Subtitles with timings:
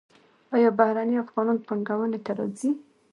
[0.55, 2.69] آیا بهرنی افغانان پانګونې ته راځي؟